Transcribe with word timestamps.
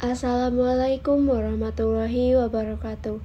Assalamualaikum 0.00 1.28
warahmatullahi 1.28 2.32
wabarakatuh. 2.32 3.20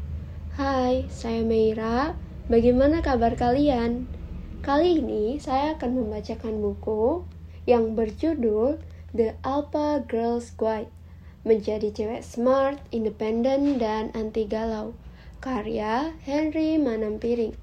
Hai, 0.59 1.07
saya 1.07 1.39
Meira. 1.39 2.19
Bagaimana 2.51 2.99
kabar 2.99 3.39
kalian? 3.39 4.11
Kali 4.59 4.99
ini 4.99 5.39
saya 5.39 5.79
akan 5.79 6.03
membacakan 6.03 6.59
buku 6.59 7.23
yang 7.63 7.95
berjudul 7.95 8.83
The 9.15 9.39
Alpha 9.47 10.03
Girls 10.03 10.51
Guide. 10.51 10.91
Menjadi 11.47 11.95
cewek 11.95 12.27
smart, 12.27 12.83
independen, 12.91 13.79
dan 13.79 14.11
anti 14.11 14.43
galau. 14.43 14.99
Karya 15.39 16.11
Henry 16.27 16.75
Manampiring. 16.75 17.55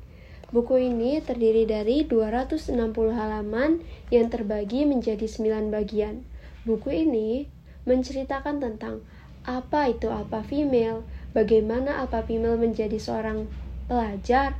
Buku 0.56 0.88
ini 0.88 1.20
terdiri 1.20 1.68
dari 1.68 2.08
260 2.08 2.72
halaman 3.12 3.84
yang 4.08 4.32
terbagi 4.32 4.88
menjadi 4.88 5.28
9 5.28 5.68
bagian. 5.68 6.24
Buku 6.64 7.04
ini 7.04 7.60
menceritakan 7.88 8.62
tentang 8.62 9.02
apa 9.42 9.90
itu 9.90 10.06
alpha 10.06 10.46
female, 10.46 11.02
bagaimana 11.34 11.98
alpha 11.98 12.22
female 12.22 12.54
menjadi 12.54 12.94
seorang 12.94 13.50
pelajar, 13.90 14.54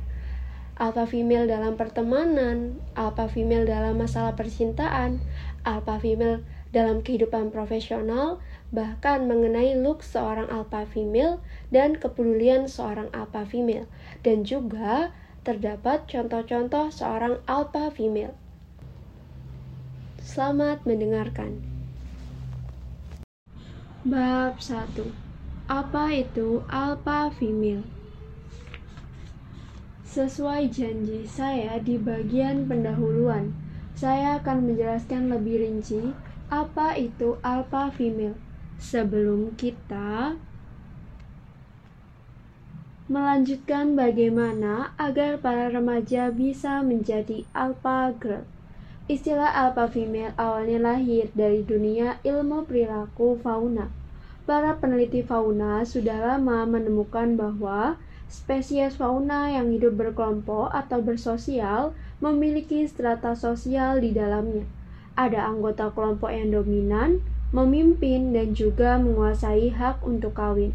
alpha 0.75 1.07
female 1.07 1.47
dalam 1.47 1.79
pertemanan, 1.79 2.83
alpha 2.97 3.31
female 3.31 3.63
dalam 3.63 3.95
masalah 3.95 4.35
percintaan, 4.35 5.23
alpha 5.63 6.01
female 6.03 6.43
dalam 6.75 6.99
kehidupan 7.05 7.53
profesional, 7.53 8.43
bahkan 8.73 9.29
mengenai 9.29 9.77
look 9.77 10.03
seorang 10.03 10.49
alpha 10.51 10.83
female 10.89 11.39
dan 11.69 11.95
kepedulian 11.95 12.67
seorang 12.67 13.07
alpha 13.15 13.47
female, 13.47 13.87
dan 14.25 14.43
juga 14.43 15.15
terdapat 15.47 16.09
contoh-contoh 16.09 16.91
seorang 16.91 17.39
alpha 17.47 17.87
female. 17.93 18.35
Selamat 20.19 20.81
mendengarkan. 20.87 21.72
Bab 24.03 24.59
1. 24.59 24.99
Apa 25.71 26.11
itu 26.11 26.59
alpha 26.67 27.31
female? 27.31 27.87
Sesuai 30.03 30.67
janji 30.67 31.23
saya 31.23 31.79
di 31.79 31.95
bagian 31.95 32.67
pendahuluan, 32.67 33.55
saya 33.95 34.43
akan 34.43 34.67
menjelaskan 34.67 35.31
lebih 35.31 35.63
rinci 35.63 36.11
apa 36.51 36.99
itu 36.99 37.39
alpha 37.47 37.95
female. 37.95 38.35
Sebelum 38.75 39.55
kita 39.55 40.35
melanjutkan 43.07 43.95
bagaimana 43.95 44.91
agar 44.99 45.39
para 45.39 45.71
remaja 45.71 46.27
bisa 46.27 46.83
menjadi 46.83 47.47
alpha 47.55 48.11
girl. 48.19 48.43
Istilah 49.03 49.51
alpha 49.51 49.91
female 49.91 50.31
awalnya 50.39 50.79
lahir 50.79 51.27
dari 51.35 51.59
dunia 51.59 52.23
ilmu 52.23 52.63
perilaku 52.63 53.35
fauna. 53.35 53.91
Para 54.47 54.79
peneliti 54.79 55.19
fauna 55.19 55.83
sudah 55.83 56.23
lama 56.23 56.63
menemukan 56.63 57.35
bahwa 57.35 57.99
spesies 58.31 58.95
fauna 58.95 59.51
yang 59.51 59.75
hidup 59.75 59.99
berkelompok 59.99 60.71
atau 60.71 61.03
bersosial 61.03 61.91
memiliki 62.23 62.87
strata 62.87 63.35
sosial 63.35 63.99
di 63.99 64.15
dalamnya. 64.15 64.63
Ada 65.19 65.51
anggota 65.51 65.91
kelompok 65.91 66.31
yang 66.31 66.55
dominan, 66.55 67.19
memimpin, 67.51 68.31
dan 68.31 68.55
juga 68.55 68.95
menguasai 69.03 69.75
hak 69.75 69.99
untuk 70.07 70.39
kawin. 70.39 70.71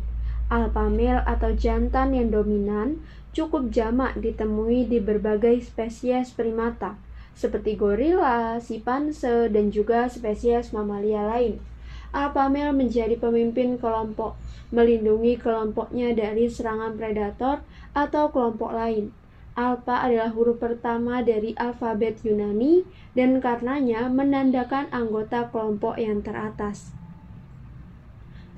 Alpha 0.53 0.93
male 0.93 1.25
atau 1.25 1.57
jantan 1.57 2.13
yang 2.13 2.29
dominan 2.29 3.01
cukup 3.33 3.73
jamak 3.73 4.21
ditemui 4.21 4.85
di 4.85 5.01
berbagai 5.01 5.65
spesies 5.65 6.37
primata 6.37 7.08
seperti 7.39 7.79
gorila, 7.79 8.59
simpanse, 8.59 9.47
dan 9.47 9.71
juga 9.71 10.11
spesies 10.11 10.75
mamalia 10.75 11.23
lain. 11.23 11.63
Alpha 12.11 12.51
male 12.51 12.75
menjadi 12.75 13.15
pemimpin 13.15 13.79
kelompok, 13.79 14.35
melindungi 14.75 15.39
kelompoknya 15.39 16.19
dari 16.19 16.51
serangan 16.51 16.99
predator 16.99 17.63
atau 17.95 18.35
kelompok 18.35 18.75
lain. 18.75 19.15
Alpha 19.55 20.03
adalah 20.03 20.35
huruf 20.35 20.59
pertama 20.59 21.23
dari 21.23 21.55
alfabet 21.55 22.19
Yunani 22.27 22.83
dan 23.15 23.39
karenanya 23.39 24.11
menandakan 24.11 24.91
anggota 24.91 25.47
kelompok 25.51 25.99
yang 25.99 26.23
teratas. 26.23 26.95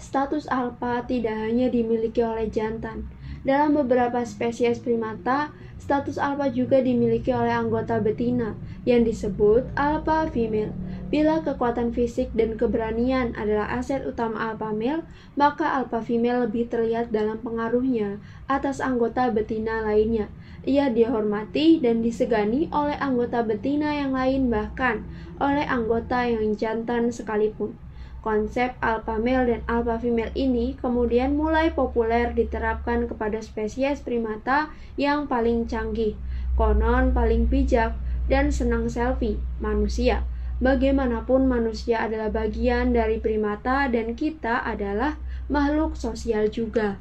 Status 0.00 0.48
alpha 0.48 1.04
tidak 1.04 1.36
hanya 1.36 1.68
dimiliki 1.68 2.24
oleh 2.24 2.48
jantan. 2.48 3.08
Dalam 3.40 3.72
beberapa 3.72 4.20
spesies 4.20 4.84
primata, 4.84 5.48
status 5.80 6.20
alpha 6.20 6.52
juga 6.52 6.84
dimiliki 6.84 7.32
oleh 7.32 7.56
anggota 7.56 7.96
betina 7.96 8.52
yang 8.84 9.00
disebut 9.00 9.64
alpha 9.80 10.28
female. 10.28 10.76
Bila 11.10 11.42
kekuatan 11.42 11.90
fisik 11.90 12.30
dan 12.36 12.54
keberanian 12.54 13.34
adalah 13.34 13.66
aset 13.74 14.04
utama 14.04 14.52
alpha 14.52 14.70
male, 14.76 15.02
maka 15.34 15.82
alpha 15.82 16.04
female 16.04 16.46
lebih 16.46 16.68
terlihat 16.68 17.10
dalam 17.10 17.40
pengaruhnya 17.40 18.20
atas 18.46 18.78
anggota 18.78 19.32
betina 19.32 19.82
lainnya. 19.82 20.28
Ia 20.62 20.92
dihormati 20.92 21.80
dan 21.80 22.04
disegani 22.04 22.68
oleh 22.70 22.94
anggota 23.00 23.40
betina 23.40 23.96
yang 23.96 24.12
lain 24.12 24.52
bahkan 24.52 25.02
oleh 25.40 25.64
anggota 25.64 26.28
yang 26.28 26.52
jantan 26.54 27.08
sekalipun. 27.08 27.72
Konsep 28.20 28.76
alpha 28.84 29.16
male 29.16 29.48
dan 29.48 29.62
alpha 29.64 29.97
female 29.97 30.28
ini 30.36 30.76
kemudian 30.76 31.32
mulai 31.32 31.72
populer 31.72 32.36
diterapkan 32.36 33.08
kepada 33.08 33.41
spesies 33.41 34.04
primata 34.04 34.69
yang 35.00 35.25
paling 35.25 35.64
canggih, 35.64 36.20
konon 36.53 37.16
paling 37.16 37.48
bijak, 37.48 37.97
dan 38.28 38.53
senang 38.53 38.92
selfie, 38.92 39.41
manusia. 39.56 40.20
Bagaimanapun 40.60 41.48
manusia 41.48 42.04
adalah 42.04 42.28
bagian 42.28 42.92
dari 42.92 43.16
primata 43.16 43.88
dan 43.88 44.12
kita 44.12 44.60
adalah 44.60 45.16
makhluk 45.48 45.97
sosial 45.97 46.53
juga. 46.53 47.00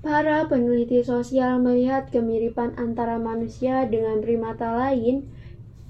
Para 0.00 0.48
peneliti 0.48 1.04
sosial 1.04 1.60
melihat 1.60 2.08
kemiripan 2.08 2.72
antara 2.80 3.20
manusia 3.20 3.84
dengan 3.84 4.24
primata 4.24 4.72
lain 4.72 5.28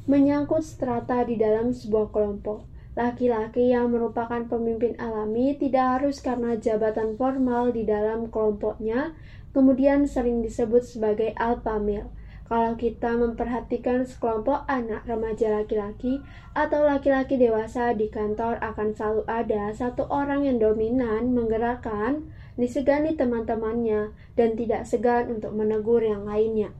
menyangkut 0.09 0.65
strata 0.65 1.21
di 1.29 1.37
dalam 1.37 1.77
sebuah 1.77 2.09
kelompok. 2.09 2.65
Laki-laki 2.97 3.71
yang 3.71 3.95
merupakan 3.95 4.43
pemimpin 4.49 4.97
alami 4.99 5.55
tidak 5.55 6.01
harus 6.01 6.19
karena 6.19 6.59
jabatan 6.59 7.15
formal 7.15 7.71
di 7.71 7.87
dalam 7.87 8.33
kelompoknya, 8.33 9.15
kemudian 9.55 10.09
sering 10.09 10.43
disebut 10.43 10.83
sebagai 10.83 11.37
alpha 11.37 11.79
male. 11.79 12.11
Kalau 12.49 12.81
kita 12.81 13.13
memperhatikan 13.13 14.09
sekelompok 14.09 14.65
anak 14.65 15.05
remaja 15.05 15.53
laki-laki 15.61 16.25
atau 16.57 16.89
laki-laki 16.89 17.37
dewasa 17.37 17.93
di 17.93 18.09
kantor 18.09 18.57
akan 18.65 18.97
selalu 18.97 19.23
ada 19.29 19.69
satu 19.77 20.09
orang 20.09 20.49
yang 20.49 20.57
dominan 20.57 21.37
menggerakkan, 21.37 22.33
disegani 22.57 23.21
teman-temannya, 23.21 24.17
dan 24.33 24.57
tidak 24.57 24.89
segan 24.89 25.29
untuk 25.29 25.53
menegur 25.53 26.01
yang 26.01 26.25
lainnya. 26.25 26.73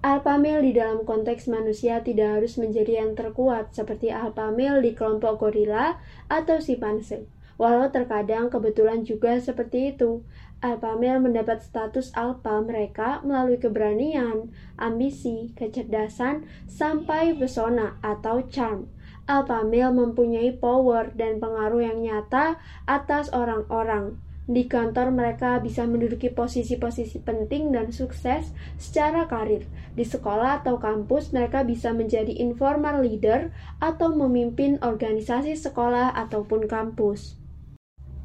Alpha 0.00 0.40
male 0.40 0.64
di 0.64 0.72
dalam 0.72 1.04
konteks 1.04 1.44
manusia 1.52 2.00
tidak 2.00 2.40
harus 2.40 2.56
menjadi 2.56 3.04
yang 3.04 3.12
terkuat 3.12 3.76
seperti 3.76 4.08
alpha 4.08 4.48
male 4.48 4.80
di 4.80 4.96
kelompok 4.96 5.36
gorila 5.44 6.00
atau 6.32 6.56
simpanse. 6.56 7.28
Walau 7.60 7.92
terkadang 7.92 8.48
kebetulan 8.48 9.04
juga 9.04 9.36
seperti 9.36 9.92
itu. 9.92 10.24
Alpha 10.64 10.96
male 10.96 11.20
mendapat 11.20 11.60
status 11.60 12.16
alpha 12.16 12.64
mereka 12.64 13.20
melalui 13.20 13.60
keberanian, 13.60 14.48
ambisi, 14.80 15.52
kecerdasan, 15.52 16.48
sampai 16.64 17.36
pesona 17.36 18.00
atau 18.00 18.40
charm. 18.48 18.88
Alpha 19.28 19.60
male 19.68 19.92
mempunyai 19.92 20.56
power 20.56 21.12
dan 21.12 21.36
pengaruh 21.36 21.84
yang 21.84 22.00
nyata 22.00 22.56
atas 22.88 23.28
orang-orang. 23.36 24.16
Di 24.50 24.66
kantor 24.66 25.14
mereka 25.14 25.62
bisa 25.62 25.86
menduduki 25.86 26.26
posisi-posisi 26.26 27.22
penting 27.22 27.70
dan 27.70 27.94
sukses 27.94 28.50
secara 28.82 29.30
karir. 29.30 29.62
Di 29.94 30.02
sekolah 30.02 30.66
atau 30.66 30.82
kampus 30.82 31.30
mereka 31.30 31.62
bisa 31.62 31.94
menjadi 31.94 32.34
informal 32.34 33.06
leader 33.06 33.54
atau 33.78 34.10
memimpin 34.10 34.82
organisasi 34.82 35.54
sekolah 35.54 36.18
ataupun 36.18 36.66
kampus. 36.66 37.38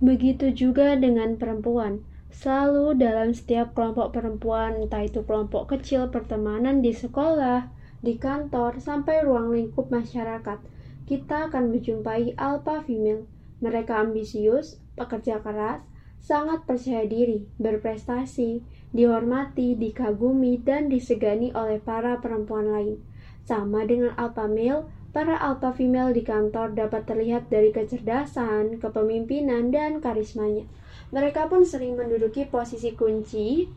Begitu 0.02 0.50
juga 0.50 0.98
dengan 0.98 1.38
perempuan. 1.38 2.02
Selalu 2.34 2.98
dalam 2.98 3.30
setiap 3.38 3.78
kelompok 3.78 4.18
perempuan, 4.18 4.82
entah 4.82 5.06
itu 5.06 5.22
kelompok 5.24 5.78
kecil 5.78 6.10
pertemanan 6.10 6.82
di 6.82 6.90
sekolah, 6.90 7.70
di 8.02 8.18
kantor, 8.18 8.82
sampai 8.82 9.22
ruang 9.22 9.54
lingkup 9.54 9.94
masyarakat, 9.94 10.58
kita 11.06 11.54
akan 11.54 11.70
menjumpai 11.70 12.34
alpha 12.36 12.82
female. 12.82 13.30
Mereka 13.62 14.04
ambisius, 14.04 14.84
pekerja 15.00 15.40
keras, 15.40 15.86
sangat 16.22 16.66
percaya 16.66 17.06
diri, 17.06 17.46
berprestasi, 17.62 18.64
dihormati, 18.96 19.76
dikagumi, 19.78 20.58
dan 20.64 20.90
disegani 20.90 21.52
oleh 21.52 21.78
para 21.84 22.18
perempuan 22.24 22.72
lain. 22.72 22.98
Sama 23.46 23.86
dengan 23.86 24.18
alpha 24.18 24.50
male, 24.50 24.90
para 25.16 25.38
alpha 25.38 25.72
female 25.72 26.12
di 26.12 26.26
kantor 26.26 26.76
dapat 26.76 27.08
terlihat 27.08 27.48
dari 27.48 27.72
kecerdasan, 27.72 28.84
kepemimpinan, 28.84 29.72
dan 29.72 30.04
karismanya. 30.04 30.68
Mereka 31.14 31.48
pun 31.48 31.64
sering 31.64 31.96
menduduki 31.96 32.50
posisi 32.50 32.92
kunci 32.98 33.70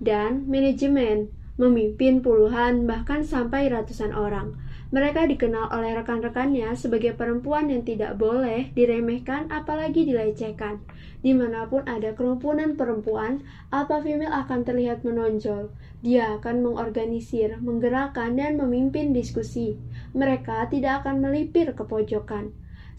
dan 0.00 0.48
manajemen, 0.48 1.28
memimpin 1.60 2.24
puluhan 2.24 2.88
bahkan 2.88 3.20
sampai 3.20 3.68
ratusan 3.68 4.16
orang. 4.16 4.56
Mereka 4.90 5.30
dikenal 5.30 5.70
oleh 5.70 5.94
rekan-rekannya 5.94 6.74
sebagai 6.74 7.14
perempuan 7.14 7.70
yang 7.70 7.86
tidak 7.86 8.18
boleh 8.18 8.74
diremehkan 8.74 9.46
apalagi 9.46 10.02
dilecehkan. 10.02 10.82
Di 11.22 11.30
mana 11.30 11.70
pun 11.70 11.86
ada 11.86 12.10
kerumunan 12.10 12.74
perempuan, 12.74 13.46
alpha 13.70 14.02
female 14.02 14.34
akan 14.34 14.66
terlihat 14.66 15.06
menonjol. 15.06 15.70
Dia 16.02 16.42
akan 16.42 16.66
mengorganisir, 16.66 17.62
menggerakkan, 17.62 18.34
dan 18.34 18.58
memimpin 18.58 19.14
diskusi. 19.14 19.78
Mereka 20.10 20.74
tidak 20.74 21.06
akan 21.06 21.22
melipir 21.22 21.70
ke 21.70 21.86
pojokan. 21.86 22.50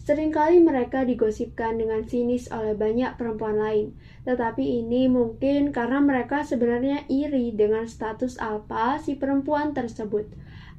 Seringkali 0.02 0.58
mereka 0.64 1.06
digosipkan 1.06 1.78
dengan 1.78 2.08
sinis 2.08 2.50
oleh 2.50 2.74
banyak 2.74 3.14
perempuan 3.14 3.54
lain, 3.54 3.94
tetapi 4.26 4.82
ini 4.82 5.06
mungkin 5.06 5.70
karena 5.70 6.02
mereka 6.02 6.42
sebenarnya 6.42 7.06
iri 7.06 7.54
dengan 7.54 7.86
status 7.86 8.34
alpha 8.42 8.98
si 8.98 9.14
perempuan 9.14 9.76
tersebut. 9.76 10.26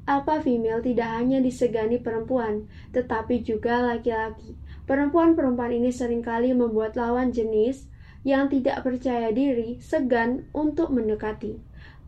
Alpha 0.04 0.44
female 0.44 0.84
tidak 0.84 1.08
hanya 1.16 1.40
disegani 1.40 1.96
perempuan, 1.96 2.68
tetapi 2.92 3.40
juga 3.40 3.80
laki-laki. 3.80 4.60
Perempuan-perempuan 4.84 5.72
ini 5.72 5.96
sering 5.96 6.20
kali 6.20 6.52
membuat 6.52 7.00
lawan 7.00 7.32
jenis 7.32 7.88
yang 8.28 8.52
tidak 8.52 8.84
percaya 8.84 9.32
diri 9.32 9.80
segan 9.80 10.52
untuk 10.52 10.92
mendekati. 10.92 11.56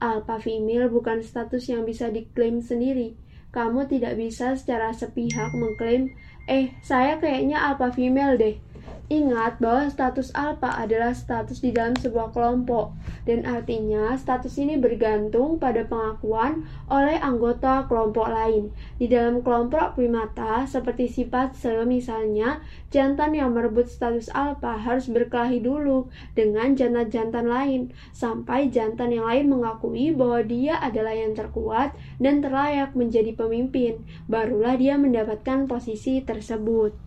Alpha 0.03 0.43
female 0.43 0.91
bukan 0.91 1.23
status 1.23 1.71
yang 1.71 1.87
bisa 1.87 2.11
diklaim 2.11 2.59
sendiri. 2.59 3.15
Kamu 3.55 3.87
tidak 3.87 4.19
bisa 4.19 4.59
secara 4.59 4.91
sepihak 4.91 5.55
mengklaim, 5.55 6.11
eh 6.51 6.75
saya 6.83 7.15
kayaknya 7.15 7.63
alpha 7.63 7.95
female 7.95 8.35
deh. 8.35 8.59
Ingat 9.05 9.61
bahwa 9.61 9.85
status 9.85 10.33
alpha 10.33 10.81
adalah 10.81 11.13
status 11.13 11.61
di 11.61 11.69
dalam 11.69 11.93
sebuah 11.93 12.33
kelompok, 12.33 12.97
dan 13.29 13.45
artinya 13.45 14.17
status 14.17 14.57
ini 14.57 14.81
bergantung 14.81 15.61
pada 15.61 15.85
pengakuan 15.85 16.65
oleh 16.89 17.13
anggota 17.21 17.85
kelompok 17.85 18.25
lain. 18.33 18.73
Di 18.97 19.05
dalam 19.05 19.45
kelompok 19.45 19.93
primata, 19.93 20.65
seperti 20.65 21.05
sifat 21.05 21.53
se 21.53 21.69
misalnya, 21.85 22.65
jantan 22.89 23.37
yang 23.37 23.53
merebut 23.53 23.85
status 23.85 24.25
alpha 24.33 24.73
harus 24.73 25.05
berkelahi 25.05 25.61
dulu 25.61 26.09
dengan 26.33 26.73
jantan-jantan 26.73 27.45
lain, 27.45 27.93
sampai 28.09 28.73
jantan 28.73 29.13
yang 29.13 29.29
lain 29.29 29.53
mengakui 29.53 30.17
bahwa 30.17 30.41
dia 30.41 30.81
adalah 30.81 31.13
yang 31.13 31.37
terkuat 31.37 31.93
dan 32.17 32.41
terlayak 32.41 32.97
menjadi 32.97 33.37
pemimpin, 33.37 34.01
barulah 34.25 34.73
dia 34.73 34.97
mendapatkan 34.97 35.69
posisi 35.69 36.25
tersebut. 36.25 37.04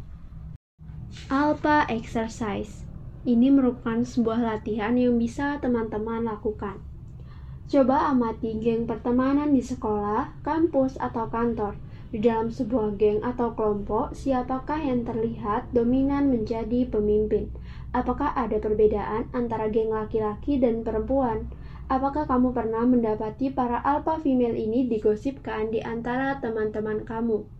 Alpha 1.32 1.88
Exercise 1.88 2.84
Ini 3.24 3.48
merupakan 3.48 4.04
sebuah 4.04 4.44
latihan 4.44 4.92
yang 4.92 5.16
bisa 5.16 5.56
teman-teman 5.56 6.28
lakukan. 6.28 6.84
Coba 7.64 8.12
amati 8.12 8.60
geng 8.60 8.84
pertemanan 8.84 9.56
di 9.56 9.64
sekolah, 9.64 10.36
kampus, 10.44 11.00
atau 11.00 11.32
kantor. 11.32 11.80
Di 12.12 12.20
dalam 12.20 12.52
sebuah 12.52 13.00
geng 13.00 13.24
atau 13.24 13.56
kelompok, 13.56 14.12
siapakah 14.12 14.84
yang 14.84 15.08
terlihat 15.08 15.72
dominan 15.72 16.28
menjadi 16.28 16.84
pemimpin? 16.92 17.56
Apakah 17.96 18.36
ada 18.36 18.60
perbedaan 18.60 19.32
antara 19.32 19.72
geng 19.72 19.88
laki-laki 19.88 20.60
dan 20.60 20.84
perempuan? 20.84 21.48
Apakah 21.88 22.28
kamu 22.28 22.52
pernah 22.52 22.84
mendapati 22.84 23.48
para 23.48 23.80
alpha 23.80 24.20
female 24.20 24.60
ini 24.60 24.84
digosipkan 24.84 25.72
di 25.72 25.80
antara 25.80 26.36
teman-teman 26.36 27.08
kamu? 27.08 27.57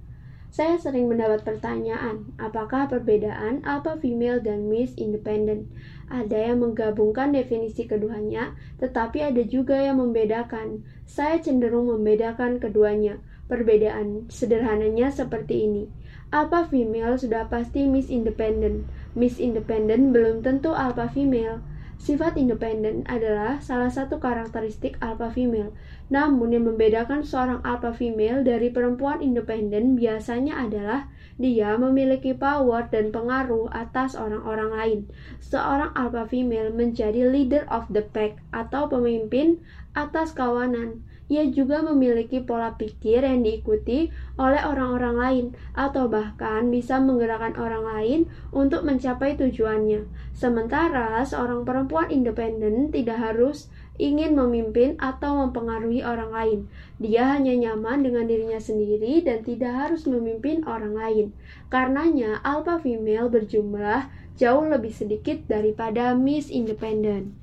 Saya 0.49 0.81
sering 0.81 1.13
mendapat 1.13 1.45
pertanyaan, 1.45 2.33
apakah 2.41 2.89
perbedaan 2.89 3.61
alpha 3.69 4.01
female 4.01 4.41
dan 4.41 4.73
Miss 4.73 4.97
Independent? 4.97 5.69
Ada 6.09 6.51
yang 6.53 6.65
menggabungkan 6.65 7.37
definisi 7.37 7.85
keduanya, 7.85 8.57
tetapi 8.81 9.21
ada 9.21 9.45
juga 9.45 9.77
yang 9.77 10.01
membedakan. 10.01 10.89
Saya 11.05 11.37
cenderung 11.39 11.93
membedakan 11.93 12.57
keduanya. 12.59 13.21
Perbedaan 13.49 14.29
sederhananya 14.29 15.13
seperti 15.13 15.69
ini. 15.69 15.85
Alpha 16.29 16.69
female 16.69 17.17
sudah 17.17 17.49
pasti 17.49 17.89
Miss 17.89 18.13
Independent. 18.13 18.85
Miss 19.17 19.41
Independent 19.41 20.13
belum 20.13 20.45
tentu 20.45 20.77
alpha 20.77 21.09
female. 21.13 21.61
Sifat 21.99 22.39
independen 22.39 23.03
adalah 23.11 23.59
salah 23.59 23.91
satu 23.91 24.23
karakteristik 24.23 24.95
alpha 25.03 25.35
female. 25.35 25.75
Namun 26.15 26.55
yang 26.55 26.71
membedakan 26.71 27.27
seorang 27.27 27.59
alpha 27.67 27.91
female 27.91 28.47
dari 28.47 28.71
perempuan 28.71 29.19
independen 29.19 29.99
biasanya 29.99 30.63
adalah 30.63 31.11
dia 31.43 31.75
memiliki 31.75 32.39
power 32.39 32.87
dan 32.91 33.11
pengaruh 33.11 33.67
atas 33.75 34.15
orang-orang 34.15 34.71
lain. 34.71 35.01
Seorang 35.43 35.91
alpha 35.99 36.27
female 36.31 36.71
menjadi 36.71 37.27
leader 37.27 37.67
of 37.67 37.91
the 37.91 38.07
pack 38.07 38.39
atau 38.55 38.87
pemimpin 38.87 39.59
atas 39.99 40.31
kawanan. 40.31 41.03
Ia 41.29 41.45
juga 41.53 41.85
memiliki 41.85 42.41
pola 42.41 42.73
pikir 42.81 43.21
yang 43.21 43.45
diikuti 43.45 44.09
oleh 44.41 44.65
orang-orang 44.65 45.17
lain, 45.17 45.47
atau 45.77 46.09
bahkan 46.09 46.73
bisa 46.73 46.97
menggerakkan 47.05 47.53
orang 47.61 47.85
lain 47.85 48.21
untuk 48.49 48.81
mencapai 48.89 49.37
tujuannya. 49.37 50.09
Sementara 50.33 51.21
seorang 51.29 51.69
perempuan 51.69 52.09
independen 52.09 52.89
tidak 52.89 53.21
harus 53.21 53.69
ingin 54.01 54.39
memimpin 54.39 54.97
atau 54.97 55.45
mempengaruhi 55.45 56.01
orang 56.01 56.31
lain. 56.33 56.59
Dia 56.97 57.37
hanya 57.37 57.53
nyaman 57.53 58.07
dengan 58.07 58.25
dirinya 58.25 58.63
sendiri 58.63 59.21
dan 59.21 59.45
tidak 59.45 59.75
harus 59.75 60.07
memimpin 60.09 60.65
orang 60.65 60.95
lain. 60.97 61.27
Karenanya, 61.69 62.41
alpha 62.41 62.81
female 62.81 63.29
berjumlah 63.29 64.09
jauh 64.39 64.65
lebih 64.65 64.95
sedikit 64.95 65.45
daripada 65.51 66.15
Miss 66.15 66.49
Independent. 66.49 67.35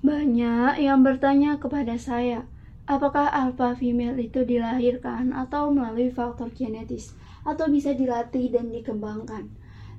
Banyak 0.00 0.80
yang 0.80 1.04
bertanya 1.04 1.60
kepada 1.60 1.96
saya, 2.00 2.48
Apakah 2.84 3.32
alpha 3.32 3.72
female 3.72 4.20
itu 4.20 4.44
dilahirkan 4.44 5.32
atau 5.32 5.72
melalui 5.72 6.12
faktor 6.12 6.52
genetis 6.52 7.16
atau 7.40 7.64
bisa 7.72 7.96
dilatih 7.96 8.52
dan 8.52 8.68
dikembangkan? 8.68 9.48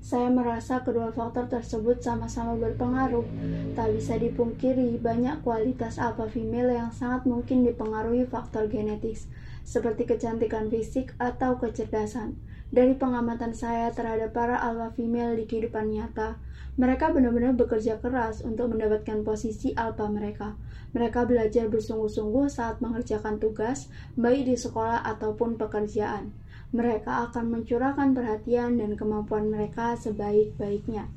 Saya 0.06 0.30
merasa 0.30 0.86
kedua 0.86 1.10
faktor 1.10 1.50
tersebut 1.50 1.98
sama-sama 2.06 2.54
berpengaruh. 2.62 3.26
Tak 3.74 3.90
bisa 3.90 4.22
dipungkiri 4.22 5.02
banyak 5.02 5.42
kualitas 5.42 5.98
alpha 5.98 6.30
female 6.30 6.78
yang 6.78 6.94
sangat 6.94 7.26
mungkin 7.26 7.66
dipengaruhi 7.66 8.30
faktor 8.30 8.70
genetis, 8.70 9.26
seperti 9.66 10.06
kecantikan 10.06 10.70
fisik 10.70 11.18
atau 11.18 11.58
kecerdasan. 11.58 12.38
Dari 12.74 12.98
pengamatan 12.98 13.54
saya 13.54 13.94
terhadap 13.94 14.34
para 14.34 14.58
alpha 14.58 14.90
female 14.98 15.38
di 15.38 15.46
kehidupan 15.46 15.94
nyata, 15.94 16.42
mereka 16.76 17.08
benar-benar 17.14 17.56
bekerja 17.56 18.02
keras 18.04 18.44
untuk 18.44 18.74
mendapatkan 18.74 19.24
posisi 19.24 19.72
alpha 19.78 20.10
mereka. 20.12 20.60
Mereka 20.92 21.24
belajar 21.24 21.72
bersungguh-sungguh 21.72 22.52
saat 22.52 22.84
mengerjakan 22.84 23.40
tugas, 23.40 23.88
baik 24.20 24.50
di 24.50 24.56
sekolah 24.60 25.06
ataupun 25.06 25.56
pekerjaan. 25.56 26.36
Mereka 26.76 27.32
akan 27.32 27.54
mencurahkan 27.54 28.12
perhatian 28.12 28.82
dan 28.82 29.00
kemampuan 29.00 29.48
mereka 29.48 29.96
sebaik-baiknya. 29.96 31.08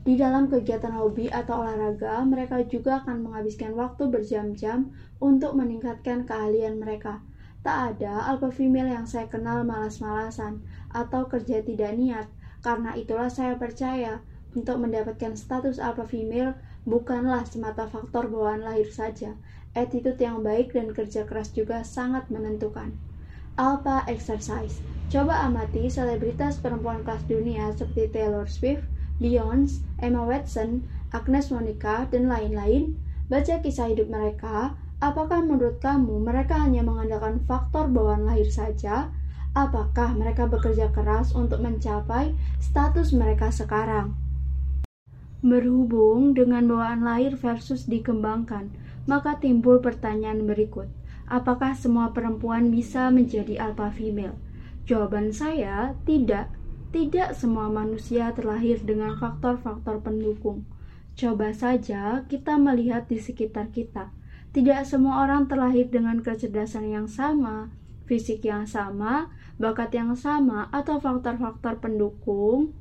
Di 0.00 0.16
dalam 0.16 0.46
kegiatan 0.46 0.94
hobi 0.96 1.26
atau 1.28 1.60
olahraga, 1.60 2.22
mereka 2.24 2.62
juga 2.64 3.02
akan 3.02 3.26
menghabiskan 3.26 3.74
waktu 3.74 4.08
berjam-jam 4.08 4.94
untuk 5.18 5.58
meningkatkan 5.58 6.24
keahlian 6.24 6.78
mereka. 6.78 7.20
Tak 7.60 7.96
ada 7.96 8.24
alpha 8.24 8.48
female 8.48 8.88
yang 8.88 9.04
saya 9.04 9.28
kenal 9.28 9.60
malas-malasan 9.68 10.64
atau 10.88 11.28
kerja 11.28 11.60
tidak 11.60 11.92
niat. 11.96 12.26
Karena 12.64 12.96
itulah 12.96 13.28
saya 13.28 13.56
percaya 13.60 14.24
untuk 14.56 14.80
mendapatkan 14.80 15.36
status 15.36 15.76
alpha 15.76 16.08
female 16.08 16.56
bukanlah 16.88 17.44
semata 17.44 17.84
faktor 17.84 18.32
bawaan 18.32 18.64
lahir 18.64 18.88
saja. 18.88 19.36
Attitude 19.76 20.18
yang 20.18 20.40
baik 20.40 20.72
dan 20.74 20.90
kerja 20.90 21.28
keras 21.28 21.52
juga 21.52 21.84
sangat 21.84 22.26
menentukan. 22.32 22.96
Alpha 23.60 24.08
Exercise 24.08 24.80
Coba 25.10 25.42
amati 25.42 25.90
selebritas 25.90 26.62
perempuan 26.62 27.02
kelas 27.02 27.26
dunia 27.26 27.74
seperti 27.74 28.14
Taylor 28.14 28.46
Swift, 28.46 28.86
Beyonce, 29.18 29.82
Emma 29.98 30.22
Watson, 30.22 30.86
Agnes 31.10 31.50
Monica, 31.50 32.06
dan 32.08 32.30
lain-lain. 32.30 32.94
Baca 33.26 33.58
kisah 33.58 33.90
hidup 33.90 34.06
mereka, 34.06 34.78
apakah 35.00 35.40
menurut 35.40 35.80
kamu 35.80 36.20
mereka 36.20 36.60
hanya 36.60 36.84
mengandalkan 36.84 37.40
faktor 37.48 37.88
bawaan 37.88 38.28
lahir 38.28 38.46
saja? 38.52 39.08
Apakah 39.50 40.14
mereka 40.14 40.46
bekerja 40.46 40.94
keras 40.94 41.34
untuk 41.34 41.58
mencapai 41.58 42.36
status 42.62 43.10
mereka 43.10 43.50
sekarang? 43.50 44.14
Berhubung 45.40 46.36
dengan 46.36 46.68
bawaan 46.70 47.02
lahir 47.02 47.34
versus 47.34 47.88
dikembangkan, 47.88 48.70
maka 49.10 49.40
timbul 49.40 49.82
pertanyaan 49.82 50.46
berikut. 50.46 50.86
Apakah 51.26 51.74
semua 51.74 52.12
perempuan 52.14 52.70
bisa 52.70 53.08
menjadi 53.08 53.58
alpha 53.58 53.90
female? 53.90 54.38
Jawaban 54.86 55.34
saya, 55.34 55.96
tidak. 56.04 56.52
Tidak 56.90 57.38
semua 57.38 57.70
manusia 57.70 58.34
terlahir 58.34 58.82
dengan 58.82 59.14
faktor-faktor 59.14 60.02
pendukung. 60.02 60.66
Coba 61.14 61.54
saja 61.54 62.26
kita 62.26 62.58
melihat 62.58 63.06
di 63.06 63.22
sekitar 63.22 63.70
kita. 63.70 64.10
Tidak 64.50 64.82
semua 64.82 65.22
orang 65.22 65.46
terlahir 65.46 65.86
dengan 65.94 66.18
kecerdasan 66.26 66.90
yang 66.90 67.06
sama, 67.06 67.70
fisik 68.10 68.42
yang 68.42 68.66
sama, 68.66 69.30
bakat 69.62 69.94
yang 69.94 70.18
sama, 70.18 70.66
atau 70.74 70.98
faktor-faktor 70.98 71.78
pendukung 71.78 72.74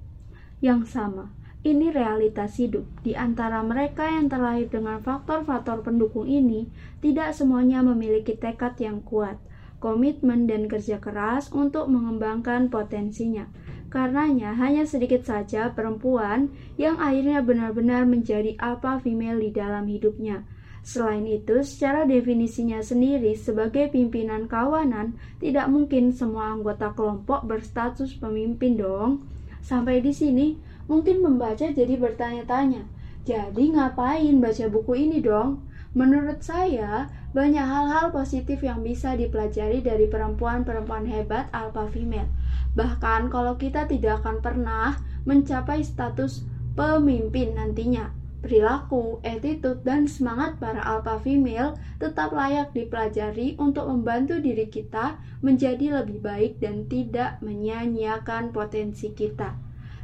yang 0.66 0.82
sama. 0.82 1.30
Ini 1.62 1.94
realitas 1.94 2.58
hidup. 2.58 2.90
Di 3.06 3.14
antara 3.14 3.62
mereka 3.62 4.08
yang 4.10 4.32
terlahir 4.32 4.66
dengan 4.72 4.98
faktor-faktor 5.04 5.86
pendukung 5.86 6.26
ini, 6.26 6.72
tidak 7.06 7.38
semuanya 7.38 7.86
memiliki 7.86 8.34
tekad 8.34 8.74
yang 8.82 9.06
kuat. 9.06 9.38
komitmen, 9.80 10.44
dan 10.46 10.68
kerja 10.68 11.00
keras 11.00 11.50
untuk 11.56 11.88
mengembangkan 11.88 12.68
potensinya. 12.68 13.48
Karenanya, 13.90 14.54
hanya 14.60 14.86
sedikit 14.86 15.26
saja 15.26 15.74
perempuan 15.74 16.54
yang 16.78 17.02
akhirnya 17.02 17.42
benar-benar 17.42 18.06
menjadi 18.06 18.54
alpha 18.60 19.02
female 19.02 19.40
di 19.42 19.50
dalam 19.50 19.90
hidupnya. 19.90 20.46
Selain 20.90 21.22
itu, 21.30 21.62
secara 21.62 22.02
definisinya 22.10 22.82
sendiri 22.82 23.38
sebagai 23.38 23.94
pimpinan 23.94 24.50
kawanan, 24.50 25.22
tidak 25.38 25.70
mungkin 25.70 26.10
semua 26.10 26.50
anggota 26.58 26.98
kelompok 26.98 27.46
berstatus 27.46 28.18
pemimpin 28.18 28.74
dong. 28.74 29.22
Sampai 29.62 30.02
di 30.02 30.10
sini, 30.10 30.58
mungkin 30.90 31.22
membaca 31.22 31.70
jadi 31.70 31.94
bertanya-tanya, 31.94 32.90
jadi 33.22 33.64
ngapain 33.78 34.42
baca 34.42 34.66
buku 34.66 35.06
ini 35.06 35.22
dong? 35.22 35.62
Menurut 35.94 36.42
saya, 36.42 37.14
banyak 37.38 37.62
hal-hal 37.62 38.10
positif 38.10 38.66
yang 38.66 38.82
bisa 38.82 39.14
dipelajari 39.14 39.86
dari 39.86 40.10
perempuan-perempuan 40.10 41.06
hebat 41.06 41.54
alpha 41.54 41.86
female. 41.94 42.34
Bahkan 42.74 43.30
kalau 43.30 43.62
kita 43.62 43.86
tidak 43.86 44.26
akan 44.26 44.42
pernah 44.42 44.98
mencapai 45.30 45.86
status 45.86 46.50
pemimpin 46.74 47.54
nantinya, 47.54 48.10
perilaku, 48.40 49.20
attitude, 49.22 49.84
dan 49.84 50.08
semangat 50.08 50.56
para 50.58 50.80
alpha 50.80 51.20
female 51.20 51.76
tetap 52.00 52.32
layak 52.32 52.72
dipelajari 52.72 53.60
untuk 53.60 53.88
membantu 53.92 54.40
diri 54.40 54.68
kita 54.72 55.20
menjadi 55.44 56.02
lebih 56.04 56.24
baik 56.24 56.64
dan 56.64 56.88
tidak 56.88 57.40
menyia-nyiakan 57.44 58.56
potensi 58.56 59.12
kita. 59.12 59.56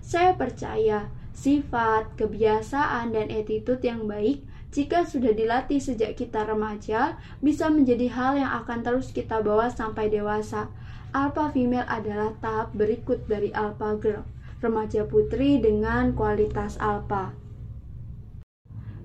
Saya 0.03 0.35
percaya 0.35 1.07
sifat, 1.35 2.15
kebiasaan, 2.19 3.15
dan 3.15 3.27
attitude 3.31 3.83
yang 3.83 4.07
baik 4.07 4.43
jika 4.75 5.07
sudah 5.07 5.31
dilatih 5.31 5.79
sejak 5.79 6.19
kita 6.19 6.43
remaja, 6.43 7.15
bisa 7.39 7.71
menjadi 7.71 8.11
hal 8.11 8.35
yang 8.35 8.51
akan 8.59 8.83
terus 8.83 9.15
kita 9.15 9.39
bawa 9.39 9.71
sampai 9.71 10.11
dewasa. 10.11 10.67
Alpha 11.15 11.47
female 11.55 11.87
adalah 11.87 12.35
tahap 12.43 12.75
berikut 12.75 13.23
dari 13.23 13.55
alpha 13.55 13.95
girl, 13.95 14.27
remaja 14.59 15.07
putri 15.07 15.63
dengan 15.63 16.11
kualitas 16.11 16.75
alpha. 16.75 17.44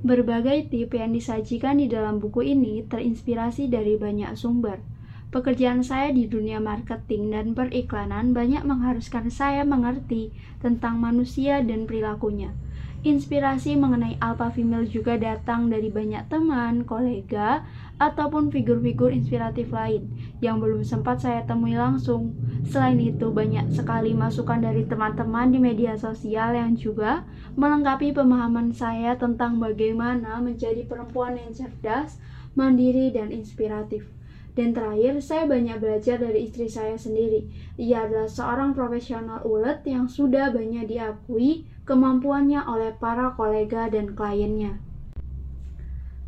Berbagai 0.00 0.73
tip 0.73 0.97
yang 0.97 1.12
disajikan 1.12 1.76
di 1.76 1.85
dalam 1.85 2.25
buku 2.25 2.40
ini 2.40 2.80
terinspirasi 2.88 3.69
dari 3.69 4.00
banyak 4.00 4.33
sumber. 4.33 4.80
Pekerjaan 5.28 5.85
saya 5.85 6.09
di 6.09 6.25
dunia 6.25 6.57
marketing 6.57 7.28
dan 7.28 7.47
periklanan 7.52 8.33
banyak 8.33 8.64
mengharuskan 8.64 9.28
saya 9.28 9.61
mengerti 9.61 10.33
tentang 10.64 10.97
manusia 11.04 11.61
dan 11.61 11.85
perilakunya. 11.85 12.57
Inspirasi 13.04 13.76
mengenai 13.76 14.16
alpha 14.25 14.49
female 14.49 14.88
juga 14.88 15.21
datang 15.21 15.69
dari 15.69 15.92
banyak 15.92 16.33
teman, 16.33 16.88
kolega, 16.88 17.69
ataupun 18.00 18.49
figur-figur 18.49 19.12
inspiratif 19.12 19.69
lain 19.69 20.09
yang 20.40 20.61
belum 20.61 20.80
sempat 20.85 21.20
saya 21.20 21.44
temui 21.44 21.76
langsung. 21.76 22.32
Selain 22.64 22.97
itu, 22.97 23.28
banyak 23.28 23.73
sekali 23.73 24.16
masukan 24.16 24.61
dari 24.61 24.88
teman-teman 24.88 25.52
di 25.52 25.61
media 25.61 25.97
sosial 25.97 26.56
yang 26.56 26.76
juga 26.76 27.28
melengkapi 27.56 28.16
pemahaman 28.16 28.73
saya 28.73 29.16
tentang 29.20 29.61
bagaimana 29.61 30.40
menjadi 30.40 30.85
perempuan 30.88 31.37
yang 31.37 31.52
cerdas, 31.52 32.16
mandiri, 32.56 33.12
dan 33.12 33.28
inspiratif. 33.32 34.09
Dan 34.56 34.75
terakhir, 34.75 35.23
saya 35.23 35.47
banyak 35.47 35.78
belajar 35.78 36.18
dari 36.18 36.50
istri 36.50 36.66
saya 36.66 36.99
sendiri. 36.99 37.47
Ia 37.78 38.11
adalah 38.11 38.26
seorang 38.26 38.75
profesional 38.75 39.47
ulet 39.47 39.87
yang 39.87 40.11
sudah 40.11 40.50
banyak 40.50 40.90
diakui 40.90 41.70
kemampuannya 41.87 42.59
oleh 42.66 42.92
para 42.99 43.32
kolega 43.38 43.87
dan 43.87 44.12
kliennya. 44.18 44.89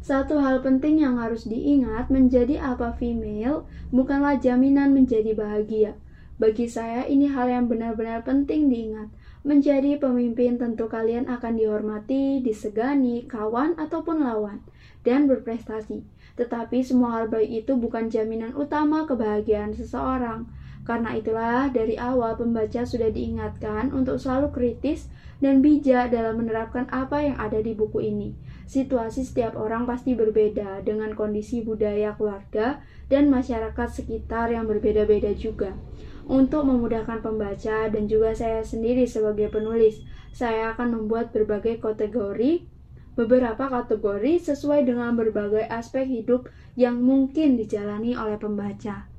Satu 0.02 0.42
hal 0.42 0.66
penting 0.66 0.99
yang 0.99 1.23
harus 1.23 1.47
diingat, 1.47 2.11
menjadi 2.11 2.59
apa 2.59 2.90
female 2.99 3.71
bukanlah 3.94 4.35
jaminan 4.35 4.90
menjadi 4.90 5.30
bahagia. 5.30 5.94
Bagi 6.42 6.66
saya, 6.66 7.06
ini 7.06 7.30
hal 7.30 7.47
yang 7.47 7.71
benar-benar 7.71 8.26
penting 8.26 8.66
diingat. 8.66 9.14
Menjadi 9.47 10.02
pemimpin 10.02 10.59
tentu 10.59 10.90
kalian 10.90 11.30
akan 11.30 11.54
dihormati, 11.54 12.42
disegani, 12.42 13.30
kawan 13.30 13.78
ataupun 13.78 14.26
lawan, 14.26 14.66
dan 15.06 15.30
berprestasi. 15.30 16.02
Tetapi 16.35 16.82
semua 16.82 17.23
hal 17.23 17.30
baik 17.30 17.62
itu 17.62 17.78
bukan 17.78 18.11
jaminan 18.11 18.59
utama 18.59 19.06
kebahagiaan 19.06 19.71
seseorang. 19.71 20.50
Karena 20.83 21.15
itulah 21.15 21.71
dari 21.71 21.95
awal 21.95 22.35
pembaca 22.35 22.83
sudah 22.83 23.07
diingatkan 23.15 23.95
untuk 23.95 24.19
selalu 24.19 24.51
kritis 24.51 25.07
dan 25.39 25.62
bijak 25.62 26.11
dalam 26.11 26.43
menerapkan 26.43 26.91
apa 26.91 27.23
yang 27.23 27.39
ada 27.39 27.62
di 27.62 27.71
buku 27.71 28.03
ini. 28.03 28.35
Situasi 28.67 29.23
setiap 29.23 29.55
orang 29.55 29.87
pasti 29.87 30.19
berbeda 30.19 30.83
dengan 30.83 31.15
kondisi 31.15 31.62
budaya 31.62 32.19
keluarga 32.19 32.83
dan 33.07 33.31
masyarakat 33.31 33.89
sekitar 33.95 34.51
yang 34.51 34.67
berbeda-beda 34.67 35.31
juga. 35.39 35.79
Untuk 36.27 36.67
memudahkan 36.67 37.23
pembaca 37.23 37.87
dan 37.87 38.07
juga 38.11 38.35
saya 38.35 38.62
sendiri 38.62 39.07
sebagai 39.07 39.51
penulis, 39.55 40.03
saya 40.35 40.75
akan 40.75 40.99
membuat 40.99 41.31
berbagai 41.31 41.79
kategori 41.79 42.67
beberapa 43.12 43.69
kategori 43.69 44.41
sesuai 44.41 44.89
dengan 44.89 45.12
berbagai 45.15 45.69
aspek 45.69 46.09
hidup 46.09 46.49
yang 46.75 46.99
mungkin 47.03 47.61
dijalani 47.61 48.17
oleh 48.17 48.41
pembaca. 48.41 49.12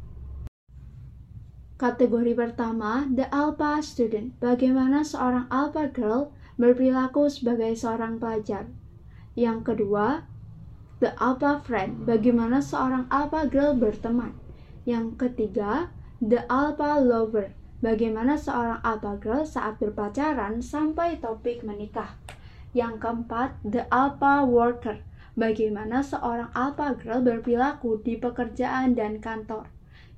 Kategori 1.74 2.38
pertama, 2.38 3.10
The 3.10 3.26
Alpha 3.34 3.82
Student. 3.82 4.38
Bagaimana 4.38 5.02
seorang 5.02 5.50
Alpha 5.50 5.90
Girl 5.90 6.30
berperilaku 6.62 7.34
sebagai 7.34 7.74
seorang 7.74 8.22
pelajar. 8.22 8.70
Yang 9.34 9.74
kedua, 9.74 10.30
The 11.02 11.18
Alpha 11.18 11.66
Friend. 11.66 12.06
Bagaimana 12.06 12.62
seorang 12.62 13.10
Alpha 13.10 13.50
Girl 13.50 13.74
berteman. 13.74 14.38
Yang 14.86 15.18
ketiga, 15.18 15.90
The 16.22 16.46
Alpha 16.46 17.02
Lover. 17.02 17.58
Bagaimana 17.82 18.38
seorang 18.38 18.78
Alpha 18.86 19.18
Girl 19.18 19.42
saat 19.42 19.82
berpacaran 19.82 20.62
sampai 20.62 21.18
topik 21.18 21.66
menikah. 21.66 22.22
Yang 22.78 23.02
keempat, 23.02 23.58
The 23.66 23.90
Alpha 23.90 24.46
Worker. 24.46 25.02
Bagaimana 25.34 26.06
seorang 26.06 26.54
Alpha 26.54 26.94
Girl 27.02 27.26
berperilaku 27.26 28.06
di 28.06 28.22
pekerjaan 28.22 28.94
dan 28.94 29.18
kantor. 29.18 29.66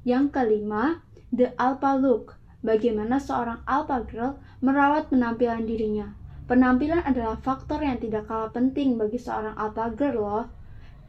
Yang 0.04 0.36
kelima, 0.36 1.00
The 1.34 1.58
Alpha 1.58 1.98
Look, 1.98 2.38
bagaimana 2.62 3.18
seorang 3.22 3.62
Alpha 3.66 4.06
Girl 4.06 4.38
merawat 4.62 5.10
penampilan 5.10 5.66
dirinya. 5.66 6.14
Penampilan 6.46 7.02
adalah 7.02 7.42
faktor 7.42 7.82
yang 7.82 7.98
tidak 7.98 8.30
kalah 8.30 8.54
penting 8.54 9.02
bagi 9.02 9.18
seorang 9.18 9.58
Alpha 9.58 9.90
Girl 9.94 10.22
loh. 10.22 10.46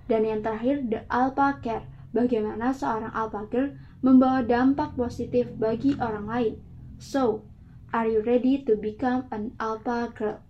Dan 0.08 0.24
yang 0.24 0.40
terakhir, 0.40 0.86
The 0.88 1.04
Alpha 1.12 1.60
Care, 1.60 1.84
bagaimana 2.16 2.72
seorang 2.72 3.12
Alpha 3.12 3.44
Girl 3.52 3.76
membawa 4.00 4.40
dampak 4.40 4.96
positif 4.96 5.52
bagi 5.60 5.92
orang 6.00 6.24
lain. 6.24 6.54
So, 6.96 7.44
are 7.92 8.08
you 8.08 8.24
ready 8.24 8.64
to 8.64 8.76
become 8.78 9.28
an 9.28 9.52
Alpha 9.60 10.08
Girl? 10.16 10.40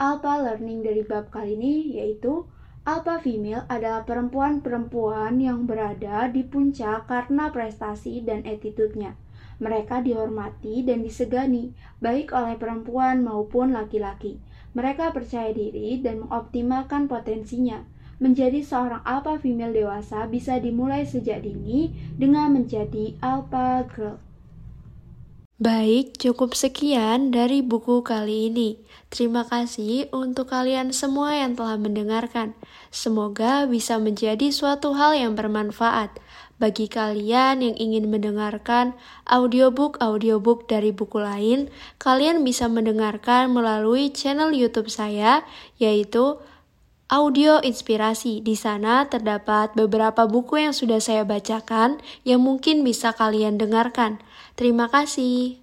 Alpha 0.00 0.40
Learning 0.40 0.80
dari 0.80 1.04
bab 1.04 1.28
kali 1.28 1.60
ini 1.60 2.00
yaitu 2.00 2.48
Alpha 2.80 3.20
female 3.20 3.68
adalah 3.68 4.08
perempuan-perempuan 4.08 5.36
yang 5.36 5.68
berada 5.68 6.32
di 6.32 6.40
puncak 6.40 7.04
karena 7.04 7.52
prestasi 7.52 8.24
dan 8.24 8.40
attitude-nya. 8.48 9.20
Mereka 9.60 10.00
dihormati 10.00 10.80
dan 10.80 11.04
disegani, 11.04 11.76
baik 12.00 12.32
oleh 12.32 12.56
perempuan 12.56 13.20
maupun 13.20 13.76
laki-laki. 13.76 14.40
Mereka 14.72 15.12
percaya 15.12 15.52
diri 15.52 16.00
dan 16.00 16.24
mengoptimalkan 16.24 17.04
potensinya. 17.04 17.84
Menjadi 18.16 18.64
seorang 18.64 19.04
alpha 19.04 19.36
female 19.36 19.76
dewasa 19.76 20.24
bisa 20.24 20.56
dimulai 20.56 21.04
sejak 21.04 21.44
dini 21.44 21.92
dengan 22.16 22.56
menjadi 22.56 23.12
alpha 23.20 23.84
girl. 23.92 24.16
Baik, 25.60 26.16
cukup 26.16 26.56
sekian 26.56 27.36
dari 27.36 27.60
buku 27.60 28.00
kali 28.00 28.48
ini. 28.48 28.80
Terima 29.12 29.44
kasih 29.44 30.08
untuk 30.08 30.48
kalian 30.48 30.88
semua 30.96 31.36
yang 31.36 31.52
telah 31.52 31.76
mendengarkan. 31.76 32.56
Semoga 32.88 33.68
bisa 33.68 34.00
menjadi 34.00 34.48
suatu 34.56 34.96
hal 34.96 35.12
yang 35.20 35.36
bermanfaat. 35.36 36.16
Bagi 36.56 36.88
kalian 36.88 37.60
yang 37.60 37.76
ingin 37.76 38.08
mendengarkan 38.08 38.96
audiobook-audiobook 39.28 40.64
dari 40.64 40.96
buku 40.96 41.20
lain, 41.20 41.68
kalian 42.00 42.40
bisa 42.40 42.64
mendengarkan 42.64 43.52
melalui 43.52 44.08
channel 44.08 44.56
YouTube 44.56 44.88
saya, 44.88 45.44
yaitu 45.76 46.40
Audio 47.10 47.58
Inspirasi. 47.58 48.38
Di 48.38 48.54
sana 48.54 49.02
terdapat 49.10 49.74
beberapa 49.74 50.30
buku 50.30 50.62
yang 50.62 50.70
sudah 50.70 51.02
saya 51.02 51.26
bacakan 51.26 51.98
yang 52.22 52.38
mungkin 52.38 52.86
bisa 52.86 53.10
kalian 53.10 53.58
dengarkan. 53.58 54.22
Terima 54.54 54.86
kasih. 54.86 55.58